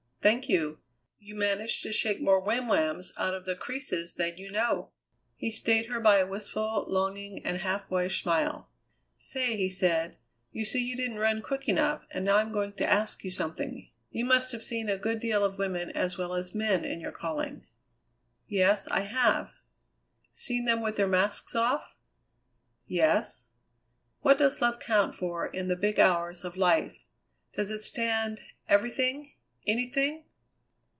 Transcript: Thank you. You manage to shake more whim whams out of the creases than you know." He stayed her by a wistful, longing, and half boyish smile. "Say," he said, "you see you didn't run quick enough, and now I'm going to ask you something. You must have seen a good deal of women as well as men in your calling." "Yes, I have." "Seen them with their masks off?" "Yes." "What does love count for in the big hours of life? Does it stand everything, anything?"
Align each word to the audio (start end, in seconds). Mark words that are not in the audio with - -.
Thank 0.23 0.47
you. 0.47 0.77
You 1.17 1.33
manage 1.33 1.81
to 1.81 1.91
shake 1.91 2.21
more 2.21 2.39
whim 2.39 2.67
whams 2.67 3.11
out 3.17 3.33
of 3.33 3.45
the 3.45 3.55
creases 3.55 4.13
than 4.13 4.37
you 4.37 4.51
know." 4.51 4.91
He 5.35 5.49
stayed 5.49 5.87
her 5.87 5.99
by 5.99 6.19
a 6.19 6.27
wistful, 6.27 6.85
longing, 6.87 7.43
and 7.43 7.57
half 7.57 7.89
boyish 7.89 8.21
smile. 8.21 8.69
"Say," 9.17 9.57
he 9.57 9.67
said, 9.67 10.19
"you 10.51 10.63
see 10.63 10.85
you 10.87 10.95
didn't 10.95 11.17
run 11.17 11.41
quick 11.41 11.67
enough, 11.67 12.05
and 12.11 12.23
now 12.23 12.35
I'm 12.37 12.51
going 12.51 12.73
to 12.73 12.85
ask 12.87 13.23
you 13.23 13.31
something. 13.31 13.89
You 14.11 14.23
must 14.25 14.51
have 14.51 14.61
seen 14.63 14.89
a 14.89 14.97
good 14.99 15.19
deal 15.19 15.43
of 15.43 15.57
women 15.57 15.89
as 15.93 16.19
well 16.19 16.35
as 16.35 16.53
men 16.53 16.85
in 16.85 17.01
your 17.01 17.11
calling." 17.11 17.65
"Yes, 18.47 18.87
I 18.89 18.99
have." 18.99 19.49
"Seen 20.33 20.65
them 20.65 20.81
with 20.81 20.97
their 20.97 21.07
masks 21.07 21.55
off?" 21.55 21.95
"Yes." 22.85 23.49
"What 24.19 24.37
does 24.37 24.61
love 24.61 24.77
count 24.77 25.15
for 25.15 25.47
in 25.47 25.67
the 25.67 25.75
big 25.75 25.99
hours 25.99 26.45
of 26.45 26.57
life? 26.57 27.05
Does 27.53 27.71
it 27.71 27.79
stand 27.81 28.43
everything, 28.69 29.29
anything?" 29.67 30.23